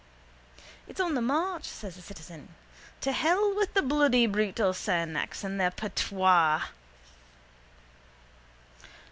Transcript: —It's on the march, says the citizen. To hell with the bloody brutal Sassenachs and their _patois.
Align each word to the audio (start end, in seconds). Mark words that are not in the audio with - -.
—It's 0.87 0.99
on 0.99 1.13
the 1.13 1.21
march, 1.21 1.65
says 1.65 1.95
the 1.95 2.01
citizen. 2.01 2.55
To 3.01 3.11
hell 3.11 3.53
with 3.55 3.75
the 3.75 3.83
bloody 3.83 4.25
brutal 4.25 4.73
Sassenachs 4.73 5.43
and 5.43 5.61
their 5.61 5.69
_patois. 5.69 6.63